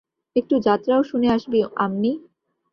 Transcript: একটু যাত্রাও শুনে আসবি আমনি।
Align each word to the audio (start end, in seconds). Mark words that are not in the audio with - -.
একটু 0.35 0.55
যাত্রাও 0.59 1.01
শুনে 1.03 1.27
আসবি 1.31 1.59
আমনি। 1.75 2.11